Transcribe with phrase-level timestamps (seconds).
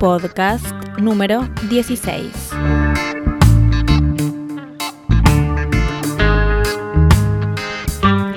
[0.00, 0.66] podcast
[0.98, 2.32] número 16.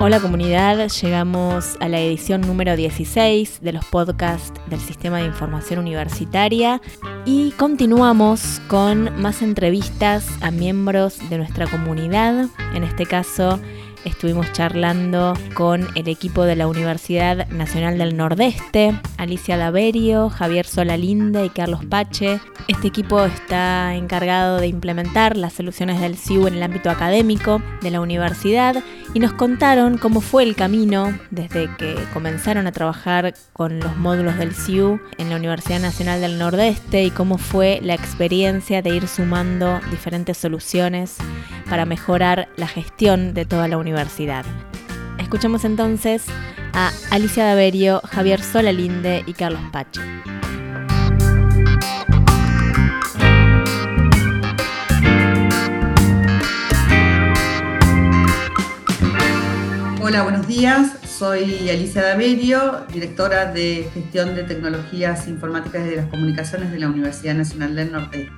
[0.02, 5.80] Hola comunidad, llegamos a la edición número 16 de los podcasts del Sistema de Información
[5.80, 6.82] Universitaria
[7.24, 13.62] y continuamos con más entrevistas a miembros de nuestra comunidad, en este caso
[14.06, 21.46] Estuvimos charlando con el equipo de la Universidad Nacional del Nordeste, Alicia Daverio, Javier Solalinde
[21.46, 22.42] y Carlos Pache.
[22.68, 27.92] Este equipo está encargado de implementar las soluciones del CIU en el ámbito académico de
[27.92, 33.80] la universidad y nos contaron cómo fue el camino desde que comenzaron a trabajar con
[33.80, 38.82] los módulos del CIU en la Universidad Nacional del Nordeste y cómo fue la experiencia
[38.82, 41.18] de ir sumando diferentes soluciones
[41.70, 43.93] para mejorar la gestión de toda la universidad.
[45.20, 46.26] Escuchamos entonces
[46.74, 50.02] a Alicia Daverio, Javier Solalinde y Carlos Pache.
[60.02, 60.92] Hola, buenos días.
[61.08, 66.90] Soy Alicia Daverio, directora de Gestión de Tecnologías Informáticas y de las Comunicaciones de la
[66.90, 68.30] Universidad Nacional del Norte.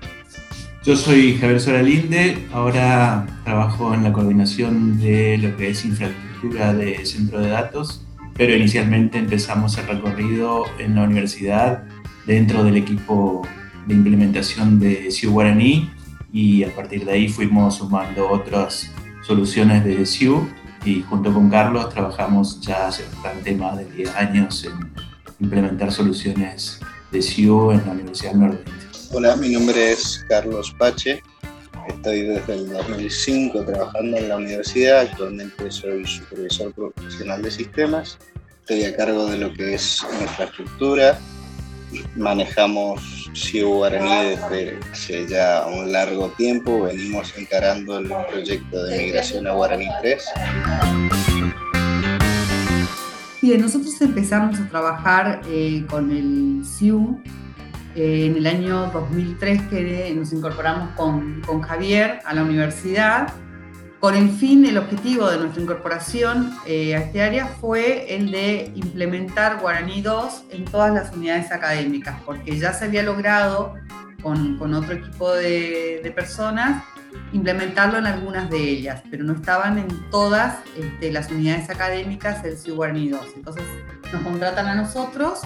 [0.85, 7.03] Yo soy Javier Soralinde, ahora trabajo en la coordinación de lo que es infraestructura de
[7.07, 8.05] centro de datos,
[8.35, 11.85] pero inicialmente empezamos el recorrido en la universidad
[12.27, 13.41] dentro del equipo
[13.87, 15.89] de implementación de SIU Guaraní
[16.31, 18.91] y a partir de ahí fuimos sumando otras
[19.23, 20.47] soluciones de SIU
[20.85, 24.91] y junto con Carlos trabajamos ya hace bastante más de 10 años en
[25.39, 26.79] implementar soluciones
[27.11, 28.84] de SIU en la Universidad Nordeste.
[29.11, 31.21] Hola, mi nombre es Carlos Pache.
[31.87, 35.01] Estoy desde el 2005 trabajando en la universidad.
[35.01, 38.17] Actualmente soy supervisor profesional de sistemas.
[38.61, 41.19] Estoy a cargo de lo que es infraestructura.
[42.15, 46.83] Manejamos CIU Guaraní desde hace ya un largo tiempo.
[46.83, 50.23] Venimos encarando el proyecto de migración a Guaraní 3.
[53.41, 57.21] Bien, nosotros empezamos a trabajar eh, con el CIU
[57.95, 63.33] eh, en el año 2003 que nos incorporamos con, con, Javier a la universidad,
[63.99, 68.71] con el fin, el objetivo de nuestra incorporación eh, a este área fue el de
[68.75, 73.75] implementar Guaraní 2 en todas las unidades académicas, porque ya se había logrado
[74.21, 76.83] con, con otro equipo de, de, personas
[77.31, 82.57] implementarlo en algunas de ellas, pero no estaban en todas este, las unidades académicas el
[82.57, 83.21] CIU Guaraní 2.
[83.37, 83.63] Entonces
[84.11, 85.41] nos contratan a nosotros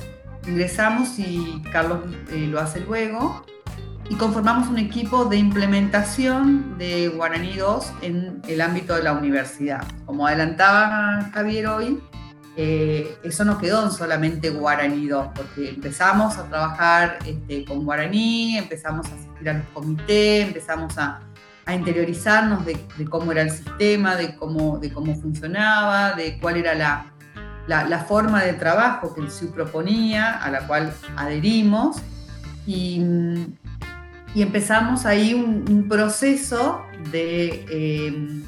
[0.47, 2.00] ingresamos y Carlos
[2.31, 3.44] eh, lo hace luego
[4.09, 9.83] y conformamos un equipo de implementación de Guaraní 2 en el ámbito de la universidad.
[10.05, 11.99] Como adelantaba Javier hoy,
[12.57, 18.57] eh, eso no quedó en solamente Guaraní 2, porque empezamos a trabajar este, con Guaraní,
[18.57, 21.22] empezamos a asistir a los comités, empezamos a,
[21.72, 26.73] interiorizarnos de, de, cómo era el sistema, de cómo, de cómo funcionaba, de cuál era
[26.73, 27.05] la,
[27.69, 31.97] la, forma de trabajo que el SIU proponía, a la cual adherimos,
[32.66, 33.02] y,
[34.35, 38.44] empezamos ahí un, proceso de, eh,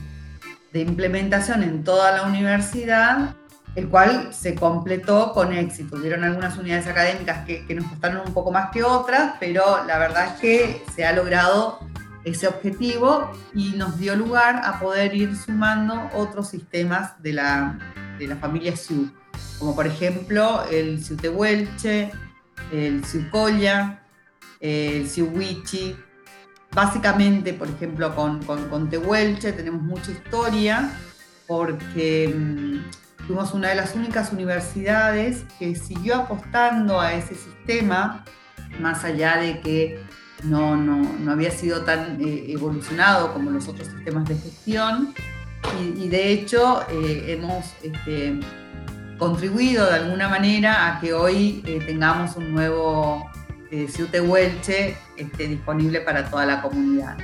[0.74, 3.36] de implementación en toda la universidad
[3.74, 5.96] el cual se completó con éxito.
[5.96, 9.98] Hubieron algunas unidades académicas que, que, nos costaron un poco más que otras, pero la
[9.98, 11.80] verdad es que se ha logrado
[12.26, 17.80] ese objetivo y nos dio lugar a poder ir sumando otros sistemas de la,
[18.22, 19.12] de la familia Siu,
[19.58, 22.12] como por ejemplo el Siu Tehuelche,
[22.72, 24.04] el Siu Colla,
[24.60, 25.96] el Siu Wichi.
[26.74, 30.90] Básicamente, por ejemplo, con, con, Tehuelche tenemos mucha historia
[31.48, 38.24] porque mm, fuimos una de las únicas universidades que siguió apostando a ese sistema,
[38.80, 40.00] más allá de que
[40.44, 45.14] no, no, no había sido tan eh, evolucionado como los otros sistemas de gestión
[45.80, 48.40] y, de hecho eh, hemos este,
[49.18, 53.30] contribuido de alguna manera a que hoy eh, tengamos un nuevo
[53.72, 57.18] eh, Ciute Huelche este, disponible para toda la comunidad.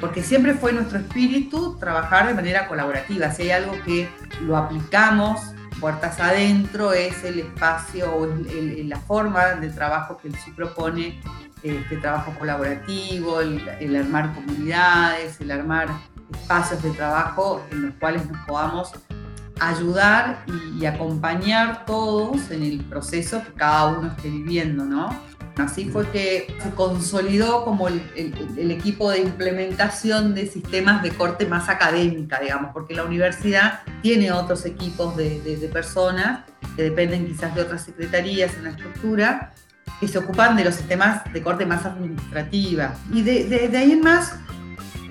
[0.00, 3.30] porque siempre fue nuestro espíritu trabajar de manera colaborativa.
[3.30, 4.06] Si hay algo que
[4.42, 5.40] lo aplicamos
[5.80, 8.28] puertas adentro, es el espacio o
[8.84, 11.20] la forma de trabajo que el CIU propone,
[11.62, 15.88] este trabajo colaborativo, el, el armar comunidades, el armar
[16.32, 18.92] espacios de trabajo en los cuales nos podamos
[19.60, 20.44] ayudar
[20.78, 25.16] y, acompañar todos en el proceso que cada uno esté viviendo, ¿no?
[25.56, 28.02] Así fue que se consolidó como el,
[28.56, 34.64] equipo de implementación de sistemas de corte más académica, digamos, porque la universidad tiene otros
[34.64, 36.44] equipos de, de personas
[36.74, 39.52] que dependen quizás de otras secretarías en la estructura,
[40.00, 42.94] que se ocupan de los sistemas de corte más administrativa.
[43.12, 44.34] Y de, ahí en más,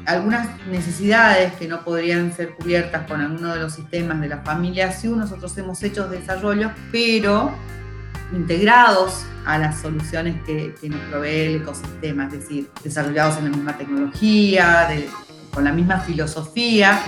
[0.05, 4.91] algunas necesidades que no podrían ser cubiertas con alguno de los sistemas de la familia
[4.91, 7.51] SIU, nosotros hemos hecho desarrollos, pero
[8.33, 13.77] integrados a las soluciones que, nos provee el ecosistema, es decir, desarrollados en la misma
[13.77, 14.89] tecnología,
[15.53, 17.01] con la misma filosofía.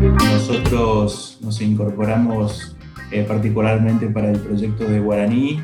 [0.00, 2.76] Nosotros nos incorporamos
[3.10, 5.62] eh, particularmente para el proyecto de Guaraní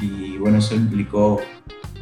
[0.00, 1.40] y bueno, eso implicó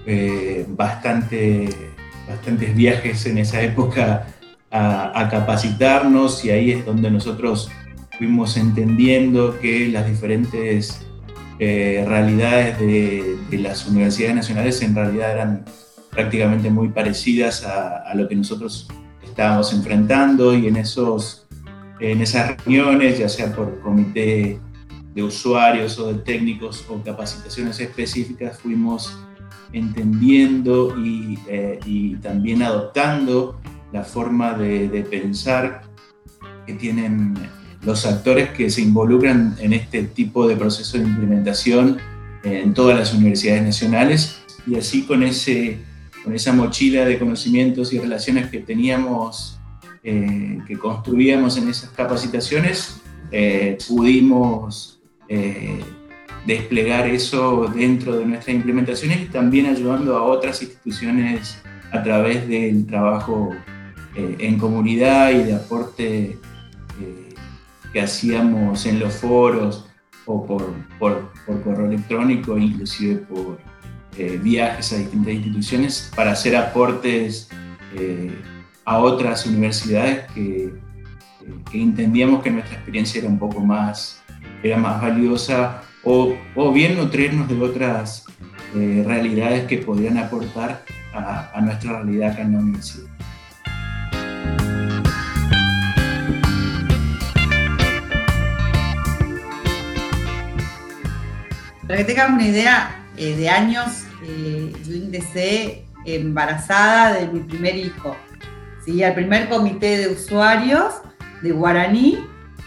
[0.06, 1.91] eh, bastante,
[2.28, 4.26] bastantes viajes en esa época
[4.70, 7.70] a, capacitarnos y ahí es donde nosotros
[8.16, 11.06] fuimos entendiendo que las diferentes
[11.58, 15.64] eh, realidades de, las universidades nacionales en realidad eran
[16.10, 18.88] prácticamente muy parecidas a, a, lo que nosotros
[19.22, 21.46] estábamos enfrentando y en, esos,
[22.00, 24.58] en esas reuniones, ya sea por comité
[25.14, 29.18] de usuarios o de técnicos o capacitaciones específicas, fuimos
[29.72, 33.60] entendiendo y, eh, y también adoptando
[33.92, 35.82] la forma de, de, pensar
[36.66, 37.34] que tienen
[37.82, 41.98] los actores que se involucran en este tipo de proceso de implementación
[42.44, 44.38] en todas las universidades nacionales.
[44.66, 45.78] Y así con, ese,
[46.24, 49.58] con esa mochila de conocimientos y relaciones que teníamos,
[50.04, 53.00] eh, que construíamos en esas capacitaciones,
[53.30, 55.80] eh, pudimos eh,
[56.46, 61.62] desplegar eso dentro de nuestras implementaciones y también ayudando a otras instituciones
[61.92, 63.50] a través del trabajo
[64.16, 66.38] eh, en comunidad y de aporte
[67.00, 67.34] eh,
[67.92, 69.86] que hacíamos en los foros
[70.26, 73.58] o por, por, por correo electrónico, inclusive por
[74.42, 77.48] viajes a distintas instituciones para hacer aportes
[78.84, 80.70] a otras universidades que,
[81.70, 84.22] que entendíamos que nuestra experiencia era un poco más
[84.62, 88.24] era más valiosa o, bien nutrirnos de otras
[88.74, 90.84] eh, realidades que podrían aportar
[91.14, 93.10] a, nuestra realidad acá en la universidad.
[101.86, 107.76] Para que tengan una idea, eh, de años eh, yo ingresé embarazada de mi primer
[107.76, 108.16] hijo,
[108.84, 109.04] ¿sí?
[109.04, 110.94] al primer comité de usuarios
[111.42, 112.18] de Guaraní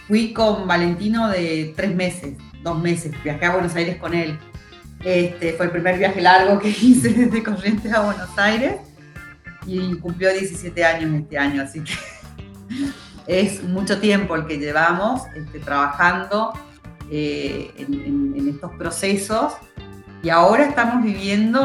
[0.06, 2.36] Fui con Valentino de tres meses,
[2.66, 4.38] dos meses, viajé a Buenos Aires con él.
[5.04, 8.80] Este, fue el primer viaje largo que hice desde Corrientes a Buenos Aires
[9.66, 11.94] y cumplió 17 años este año, así que
[13.26, 16.52] es mucho tiempo el que llevamos este, trabajando
[17.10, 19.52] eh, en, estos procesos
[20.22, 21.60] y ahora estamos viviendo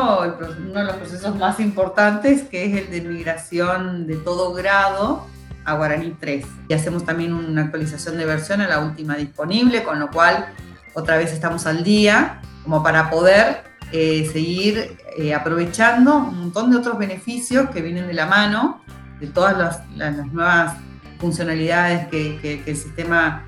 [0.68, 5.26] uno de los procesos más importantes que es el de migración de todo grado
[5.64, 6.46] a Guaraní 3.
[6.68, 10.48] Y hacemos también una actualización de versión a la última disponible, con lo cual
[10.94, 16.78] otra vez estamos al día, como para poder eh, seguir eh, aprovechando un montón de
[16.78, 18.82] otros beneficios que vienen de la mano
[19.20, 19.58] de todas
[19.96, 20.76] las, nuevas
[21.20, 23.46] funcionalidades que, el sistema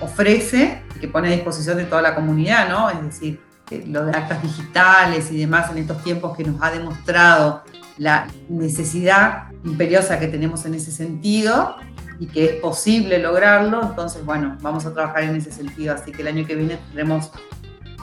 [0.00, 2.90] ofrece y que pone a disposición de toda la comunidad, ¿no?
[2.90, 3.40] Es decir,
[3.86, 7.62] lo de actas digitales y demás en estos tiempos que nos ha demostrado
[7.98, 11.76] la necesidad imperiosa que tenemos en ese sentido
[12.22, 13.82] y que es posible lograrlo.
[13.82, 15.92] Entonces, bueno, vamos a trabajar en ese sentido.
[15.92, 17.32] Así que el año que viene tendremos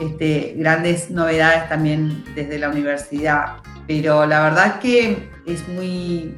[0.01, 3.59] este, grandes novedades también desde la universidad.
[3.87, 6.37] Pero la verdad que es muy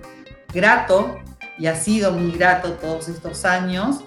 [0.54, 1.18] grato
[1.58, 4.04] y ha sido muy grato todos estos años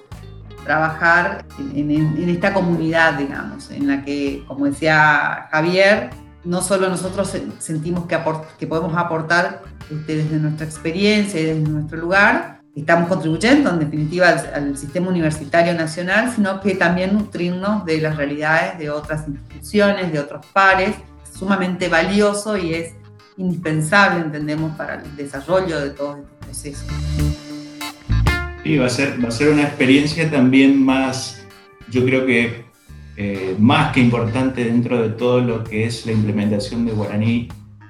[0.65, 6.11] trabajar en, en, esta comunidad, digamos, en la que, como decía Javier,
[6.45, 8.19] no solo nosotros sentimos que,
[8.57, 14.29] que podemos aportar este, desde nuestra experiencia y desde nuestro lugar, estamos contribuyendo en definitiva
[14.29, 20.19] al, sistema universitario nacional, sino que también nutrirnos de las realidades de otras instituciones, de
[20.19, 20.97] otros pares,
[21.33, 22.95] sumamente valioso y es
[23.37, 26.87] indispensable, entendemos, para el desarrollo de todos estos procesos.
[28.63, 31.45] Sí, va a ser, va a ser una experiencia también más,
[31.91, 32.65] yo creo que
[33.17, 37.49] eh, más que importante dentro de todo lo que es la implementación de guaraní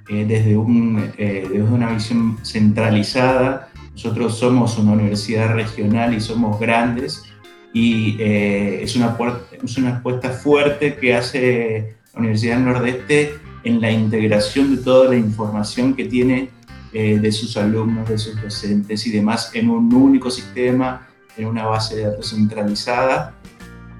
[0.08, 3.70] eh, desde, un, eh, desde una visión centralizada.
[3.94, 7.24] Nosotros somos una universidad regional y somos grandes
[7.72, 9.16] y es, una,
[9.62, 13.34] es una apuesta fuerte que hace la Universidad del Nordeste
[13.64, 16.50] en la integración de toda la información que tiene
[16.92, 21.96] de sus alumnos, de sus docentes y demás en un único sistema, en una base
[21.96, 23.34] de datos centralizada.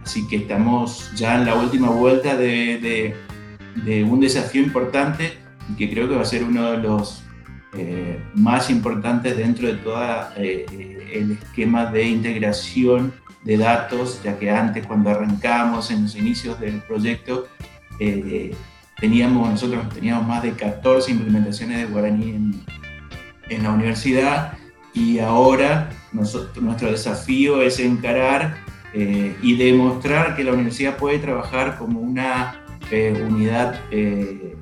[0.04, 3.16] Así que estamos ya en la última vuelta de,
[4.08, 5.32] un desafío importante
[5.68, 7.23] y que creo que va a ser uno de los
[7.76, 10.02] eh, más importantes dentro de todo
[10.36, 10.66] eh,
[11.12, 13.12] el esquema de integración
[13.42, 17.46] de datos, ya que antes cuando arrancamos en los inicios del proyecto,
[18.00, 18.54] eh,
[18.98, 22.64] teníamos, nosotros teníamos más de 14 implementaciones de guaraní en,
[23.48, 24.54] en la universidad
[24.94, 28.56] y ahora nuestro desafío es encarar
[28.92, 32.60] eh, y demostrar que la universidad puede trabajar como una
[32.92, 34.53] eh, unidad eh,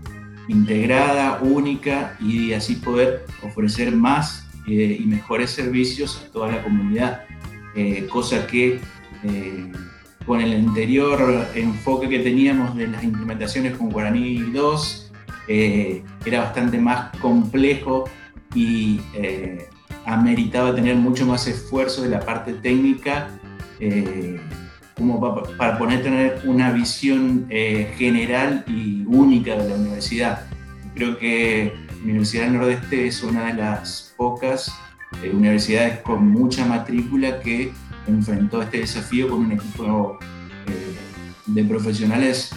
[0.48, 7.24] integrada, única y así poder ofrecer más y mejores servicios a toda la comunidad,
[8.08, 8.80] cosa que
[10.24, 15.12] con el anterior enfoque que teníamos de las implementaciones con Guaraní 2
[15.48, 18.04] era bastante más complejo
[18.54, 19.00] y
[20.04, 23.28] ameritaba tener mucho más esfuerzo de la parte técnica
[23.80, 24.40] eh,
[24.96, 25.20] como
[25.56, 30.46] para, poder tener una visión eh, general y única de la universidad.
[30.94, 34.72] Creo que la Universidad del Nordeste es una de las pocas
[35.22, 37.72] eh, universidades con mucha matrícula que
[38.06, 40.18] enfrentó este desafío con un equipo
[41.46, 42.54] de profesionales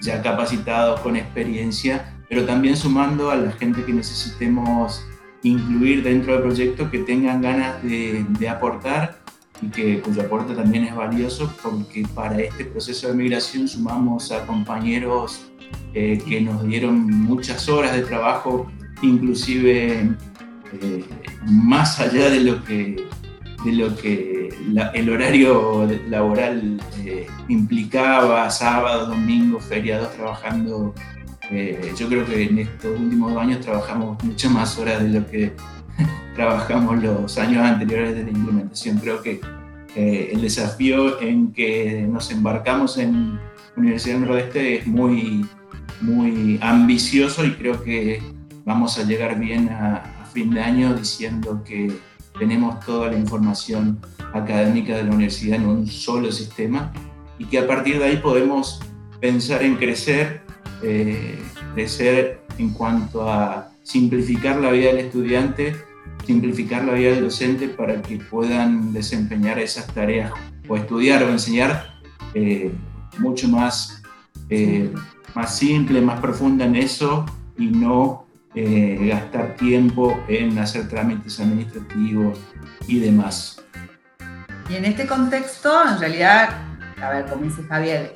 [0.00, 5.04] ya capacitados, con experiencia, pero también sumando a la gente que necesitemos
[5.42, 9.21] incluir dentro del proyecto que tengan ganas de, aportar
[9.60, 14.46] y que cuyo aporte también es valioso porque para este proceso de migración sumamos a
[14.46, 15.46] compañeros
[15.94, 18.70] eh, que nos dieron muchas horas de trabajo,
[19.02, 20.16] inclusive
[20.80, 21.04] eh,
[21.46, 23.06] más allá de lo que,
[23.64, 24.48] de lo que
[24.94, 30.94] el horario laboral eh, implicaba, sábado, domingo, feriados, trabajando
[31.54, 35.52] eh, yo creo que en estos últimos años trabajamos muchas más horas de lo que
[36.34, 38.98] trabajamos los años anteriores de la implementación.
[38.98, 39.40] Creo que
[39.94, 43.38] eh, el desafío en que nos embarcamos en
[43.76, 45.46] Universidad del Nordeste es muy,
[46.00, 48.22] muy ambicioso y creo que
[48.64, 51.92] vamos a llegar bien a, fin de año diciendo que
[52.38, 54.00] tenemos toda la información
[54.32, 56.90] académica de la universidad en un solo sistema
[57.38, 58.80] y que a partir de ahí podemos
[59.20, 60.40] pensar en crecer
[60.82, 61.38] eh,
[61.74, 65.76] crecer en cuanto a simplificar la vida del estudiante,
[66.24, 70.32] simplificar la vida del docente para que puedan desempeñar esas tareas
[70.66, 72.00] o estudiar o enseñar
[72.32, 72.72] eh,
[73.18, 74.02] mucho más,
[74.48, 74.90] eh,
[75.34, 77.26] más simple, más profunda en eso
[77.58, 82.38] y no eh, gastar tiempo en hacer trámites administrativos
[82.88, 83.62] y demás.
[84.70, 86.48] Y en este contexto, en realidad,
[87.02, 88.14] a ver, como dice Javier,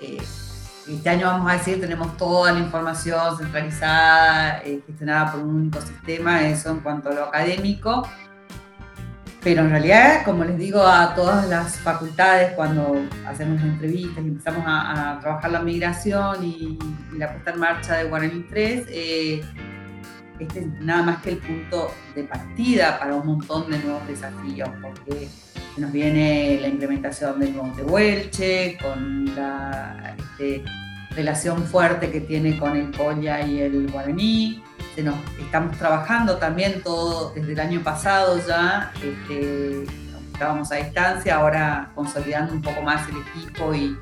[0.88, 5.80] este año vamos a decir, tenemos toda la información centralizada, eh, gestionada por un único
[5.80, 8.08] sistema, eso en cuanto a lo académico.
[9.42, 14.64] Pero en realidad, como les digo a todas las facultades cuando hacemos entrevistas y empezamos
[14.66, 16.78] a, trabajar la migración y,
[17.16, 19.44] la puesta en marcha de Guaraní 3, eh,
[20.38, 24.68] este es nada más que el punto de partida para un montón de nuevos desafíos,
[24.82, 25.28] porque
[25.76, 30.64] nos viene la implementación del Monte Huelche, con la este,
[31.10, 34.62] relación fuerte que tiene con el Colla y el Guaraní.
[34.96, 39.84] estamos trabajando también todo desde el año pasado ya, este,
[40.32, 43.96] estábamos a distancia, ahora consolidando un poco más el equipo y,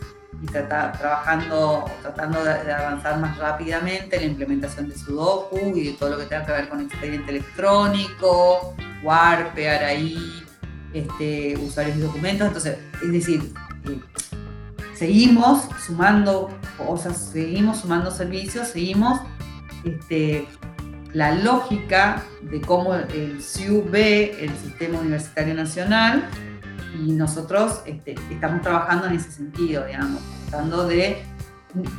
[0.52, 6.18] trabajando, tratando de, avanzar más rápidamente en la implementación de Sudoku y de todo lo
[6.18, 10.43] que tenga que ver con expediente electrónico, Warpe, Araí,
[10.94, 12.46] este, usuarios y documentos.
[12.46, 13.52] Entonces, es decir,
[13.88, 14.00] eh,
[14.94, 19.20] seguimos sumando cosas, seguimos sumando servicios, seguimos
[19.84, 20.46] este,
[21.12, 26.24] la lógica de cómo el CIU ve el sistema universitario nacional
[27.04, 31.22] y nosotros este, estamos trabajando en ese sentido, digamos, tratando de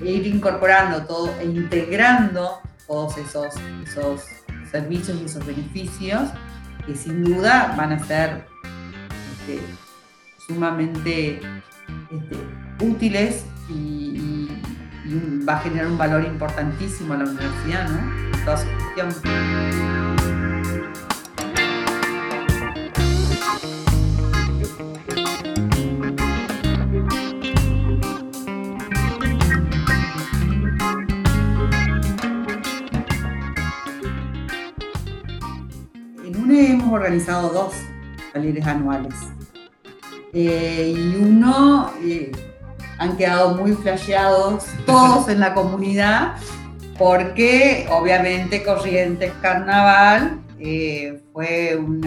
[0.03, 3.53] ir incorporando todo e integrando todos esos,
[3.85, 4.21] esos
[4.71, 6.29] servicios y esos beneficios
[6.85, 8.45] que sin duda van a ser
[9.47, 9.59] este,
[10.47, 11.39] sumamente
[12.11, 14.49] este, útiles y,
[15.47, 18.43] va a generar un valor importantísimo a la universidad, ¿no?
[18.43, 19.13] Toda su gestión.
[36.91, 37.84] Organizado dos
[38.35, 39.13] talleres anuales.
[40.33, 42.33] Eh, y uno, eh,
[42.97, 46.33] han quedado muy flasheados todos en la comunidad,
[46.97, 52.01] porque obviamente Corrientes Carnaval eh, fue un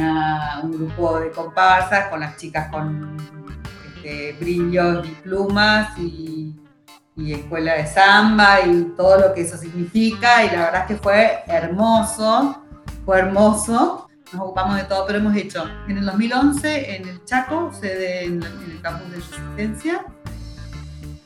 [0.71, 3.17] grupo de comparsas con las chicas con
[3.95, 6.55] este, brillos y plumas y,
[7.17, 10.97] y escuela de samba y todo lo que eso significa, y la verdad es que
[10.97, 12.63] fue hermoso,
[13.07, 17.73] fue hermoso nos ocupamos de todo, pero hemos hecho en el 2011 en el Chaco,
[17.73, 20.05] sede en, el campus de Resistencia,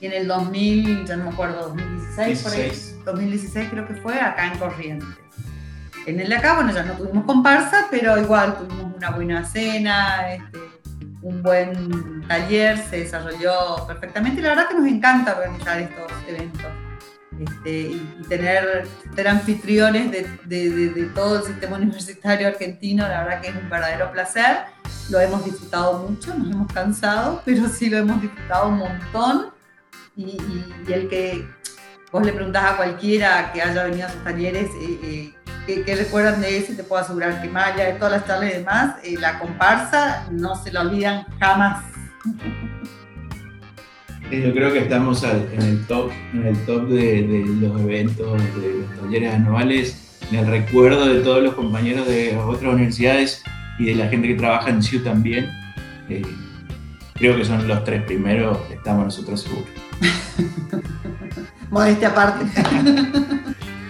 [0.00, 2.72] y en el 2000, ya no me acuerdo, 2016, por ahí,
[3.04, 5.08] 2016 creo que fue, acá en Corrientes.
[6.06, 10.32] En el de acá, bueno, ya no tuvimos comparsa, pero igual tuvimos una buena cena,
[10.32, 10.58] este,
[11.22, 16.81] un buen taller, se desarrolló perfectamente la verdad que nos encanta organizar estos eventos.
[17.42, 20.10] Este, y, tener ser anfitriones
[20.44, 24.58] de, todo el sistema universitario argentino, la verdad que es un verdadero placer.
[25.10, 29.50] Lo hemos disfrutado mucho, nos hemos cansado, pero sí lo hemos disfrutado un montón.
[30.16, 30.38] Y,
[30.88, 31.46] el que
[32.10, 35.32] vos le preguntás a cualquiera que haya venido a sus talleres eh,
[35.66, 38.50] eh, ¿qué, recuerdan de eso, te puedo asegurar que más allá de todas las charlas
[38.50, 41.84] y demás, eh, la comparsa no se la olvidan jamás.
[44.40, 49.00] Yo creo que estamos en el top, en el top de, los eventos, de los
[49.02, 53.42] talleres anuales, en el recuerdo de todos los compañeros de otras universidades
[53.78, 55.50] y de la gente que trabaja en CIU también.
[56.08, 56.22] Eh,
[57.12, 59.68] creo que son los tres primeros, estamos nosotros seguros.
[61.70, 62.46] Modestia aparte.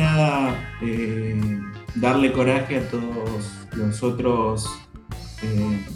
[0.00, 1.38] nada eh,
[1.94, 4.66] darle coraje a todos los otros
[5.42, 5.86] eh,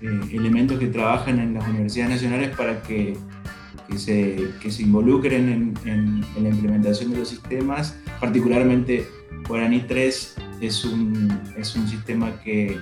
[0.00, 3.16] eh, elementos que trabajan en las universidades nacionales para que,
[3.96, 7.96] se, se, involucren en, la implementación de los sistemas.
[8.20, 9.08] Particularmente
[9.48, 12.78] Guaraní 3 es un, es un sistema que,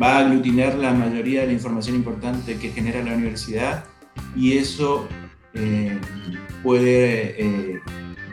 [0.00, 3.84] va a aglutinar la mayoría de la información importante que genera la universidad
[4.34, 5.06] y eso
[6.62, 7.82] puede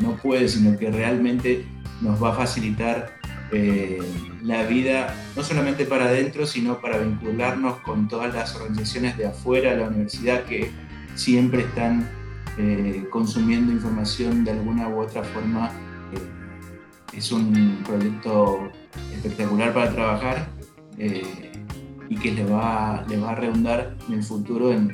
[0.03, 1.65] no puede, sino que realmente
[2.01, 3.15] nos va a facilitar
[3.51, 3.99] eh,
[4.41, 9.71] la vida, no solamente para adentro, sino para vincularnos con todas las organizaciones de afuera
[9.71, 10.71] de la universidad que
[11.15, 12.09] siempre están
[12.57, 15.69] eh, consumiendo información de alguna u otra forma.
[16.13, 18.71] Eh, es un proyecto
[19.13, 20.47] espectacular para trabajar
[20.97, 24.91] y que le va, le va a redundar en el futuro en,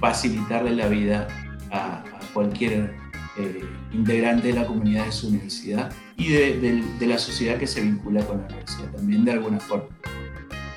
[0.00, 1.28] facilitarle la vida
[1.70, 3.01] a, a cualquier
[3.38, 8.22] eh, integrante de la comunidad de su universidad y de, la sociedad que se vincula
[8.26, 9.86] con la universidad también de alguna forma.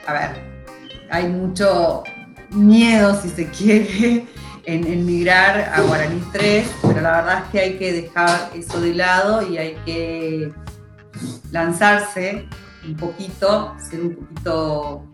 [0.08, 0.66] A ver,
[1.10, 2.04] hay mucho
[2.52, 4.26] miedo, si se quiere,
[4.66, 8.80] en, en, migrar a Guaraní 3, pero la verdad es que hay que dejar eso
[8.80, 10.52] de lado y hay que
[11.52, 12.48] lanzarse
[12.88, 15.08] un poquito, ser un poquito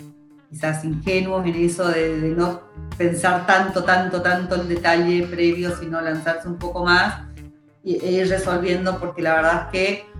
[0.51, 2.62] quizás ingenuos en eso de, de, no
[2.97, 7.31] pensar tanto, tanto, tanto el detalle previo, sino lanzarse un poco más
[7.84, 10.12] e ir resolviendo, porque la verdad es que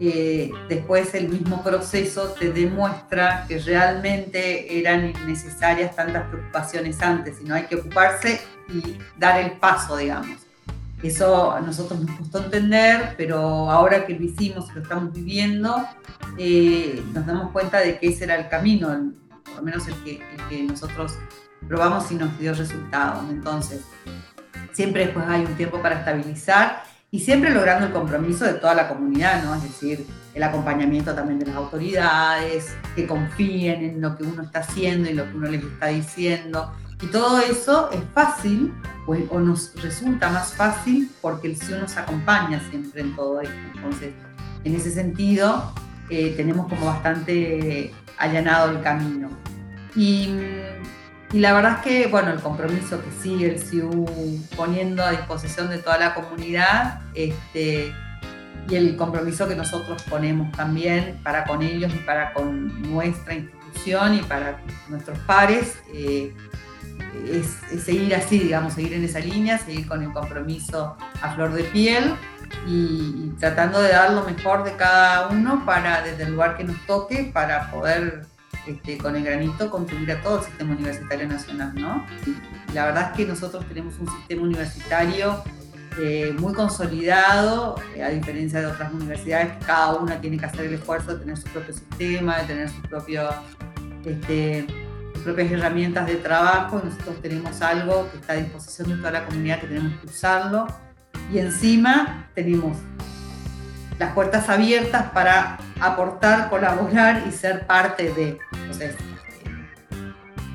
[0.00, 7.54] eh, después el mismo proceso te demuestra que realmente eran necesarias tantas preocupaciones antes, sino
[7.54, 10.38] hay que ocuparse y dar el paso, digamos.
[11.02, 13.38] Eso a nosotros nos costó entender, pero
[13.70, 15.86] ahora que lo hicimos lo estamos viviendo,
[16.38, 18.88] eh, nos damos cuenta de que ese era el camino,
[19.44, 21.18] por lo menos el que, el que nosotros
[21.68, 23.24] probamos y nos dio resultados.
[23.30, 23.82] Entonces,
[24.72, 28.88] siempre después hay un tiempo para estabilizar y siempre logrando el compromiso de toda la
[28.88, 29.54] comunidad, ¿no?
[29.54, 34.60] Es decir, el acompañamiento también de las autoridades, que confíen en lo que uno está
[34.60, 36.72] haciendo y lo que uno les está diciendo.
[37.02, 38.72] Y todo eso es fácil,
[39.04, 43.54] pues, o nos resulta más fácil porque el CIO nos acompaña siempre en todo esto.
[43.74, 44.14] Entonces,
[44.64, 45.70] en ese sentido,
[46.08, 49.28] eh, tenemos como bastante allanado el camino.
[49.94, 50.30] Y
[51.32, 54.04] y la verdad es que, bueno, el compromiso que sigue el CIU
[54.54, 57.94] poniendo a disposición de toda la comunidad este,
[58.68, 64.14] y el compromiso que nosotros ponemos también para con ellos y para con nuestra institución
[64.16, 66.34] y para nuestros pares, eh,
[67.30, 71.64] es, seguir así, digamos, seguir en esa línea, seguir con el compromiso a flor de
[71.64, 72.14] piel
[72.66, 76.64] y, y tratando de dar lo mejor de cada uno para, desde el lugar que
[76.64, 78.26] nos toque, para poder
[78.66, 82.06] este, con el granito contribuir a todo el sistema universitario nacional, ¿no?
[82.74, 85.42] La verdad es que nosotros tenemos un sistema universitario
[85.98, 90.74] eh, muy consolidado, eh, a diferencia de otras universidades, cada una tiene que hacer el
[90.74, 93.28] esfuerzo de tener su propio sistema, de tener su propio,
[94.04, 94.66] este,
[95.12, 96.80] sus propias herramientas de trabajo.
[96.82, 100.66] Nosotros tenemos algo que está a disposición de toda la comunidad, que tenemos que usarlo.
[101.30, 102.78] Y encima tenemos
[103.98, 108.38] las puertas abiertas para aportar, colaborar y ser parte de.
[108.52, 108.96] Entonces,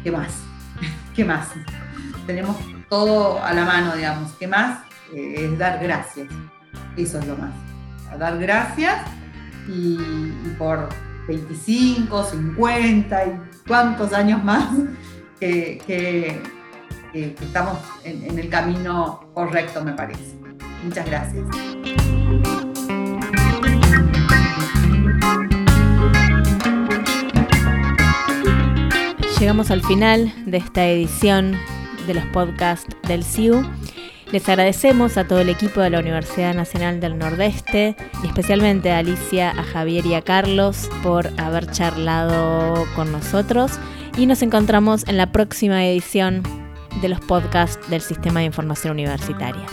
[0.04, 0.42] ¿qué más?
[1.16, 1.50] ¿Qué más?
[2.26, 2.58] Tenemos
[2.90, 4.32] todo a la mano, digamos.
[4.34, 4.80] ¿Qué más?
[5.14, 6.28] Eh, es dar gracias.
[6.96, 7.52] Eso es lo más.
[8.18, 9.02] dar gracias
[9.68, 9.98] y,
[10.58, 10.90] por
[11.28, 14.70] 25, 50 y cuántos años más
[15.40, 16.42] que,
[17.14, 20.36] estamos en, en el camino correcto, me parece.
[20.84, 21.46] Muchas gracias.
[29.48, 31.58] Llegamos al final de esta edición
[32.06, 33.66] de los podcasts del CIU.
[34.34, 38.98] Les agradecemos a todo el equipo de la Universidad Nacional del Nordeste y especialmente a
[38.98, 43.80] Alicia, a Javier y a Carlos por haber charlado con nosotros
[44.18, 46.44] y nos encontramos en la próxima edición
[47.02, 49.64] de los podcasts del Sistema de Información Universitaria.